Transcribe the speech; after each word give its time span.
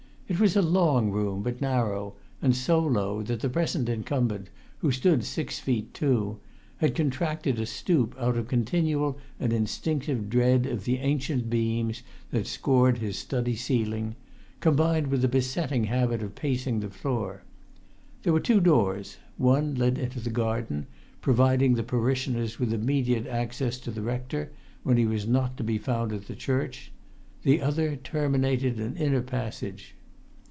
It 0.27 0.39
was 0.39 0.55
a 0.55 0.61
long 0.61 1.11
room, 1.11 1.41
but 1.43 1.59
narrow, 1.59 2.13
and 2.41 2.55
so 2.55 2.79
low 2.79 3.21
that 3.21 3.41
the 3.41 3.49
present 3.49 3.89
incumbent, 3.89 4.49
who 4.77 4.89
stood 4.89 5.25
six 5.25 5.59
feet 5.59 5.93
two, 5.93 6.39
had 6.77 6.95
contracted 6.95 7.59
a 7.59 7.65
stoop 7.65 8.15
out 8.17 8.37
of 8.37 8.47
continual 8.47 9.17
and 9.41 9.51
instinctive 9.51 10.29
dread 10.29 10.65
of 10.65 10.85
the 10.85 10.99
ancient 10.99 11.49
beams 11.49 12.01
that 12.29 12.47
scored 12.47 12.99
his 12.99 13.17
study 13.17 13.57
ceiling, 13.57 14.15
combined 14.61 15.07
with 15.07 15.21
a 15.25 15.27
besetting 15.27 15.83
habit 15.83 16.23
of 16.23 16.33
pacing 16.33 16.79
the 16.79 16.89
floor. 16.89 17.43
There 18.23 18.31
were 18.31 18.39
two 18.39 18.61
doors; 18.61 19.17
one 19.35 19.75
led 19.75 19.97
into 19.97 20.21
the 20.21 20.29
garden, 20.29 20.87
providing 21.19 21.75
parishioners 21.75 22.57
with 22.57 22.71
immediate 22.73 23.27
access 23.27 23.77
to 23.79 23.91
the 23.91 24.01
rector 24.01 24.53
when 24.83 24.95
he 24.95 25.05
was 25.05 25.27
not 25.27 25.57
to 25.57 25.63
be 25.65 25.77
found 25.77 26.13
at 26.13 26.27
the 26.27 26.35
church; 26.37 26.93
the 27.43 27.61
other 27.61 27.97
terminated 27.97 28.79
an 28.79 28.95
inner 28.95 29.21
passage. 29.21 29.95